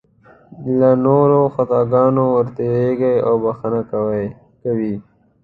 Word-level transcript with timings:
د 0.79 0.81
نورو 1.05 1.37
له 1.47 1.51
خطاګانو 1.55 2.23
ورتېرېږي 2.35 3.13
او 3.27 3.33
بښنه 3.43 3.81
کوي. 4.63 4.95